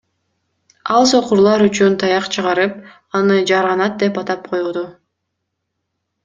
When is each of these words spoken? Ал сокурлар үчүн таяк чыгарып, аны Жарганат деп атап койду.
Ал 0.93 1.03
сокурлар 1.11 1.59
үчүн 1.67 1.93
таяк 2.03 2.25
чыгарып, 2.35 2.73
аны 3.19 3.37
Жарганат 3.53 3.93
деп 4.05 4.19
атап 4.23 4.41
койду. 4.55 4.83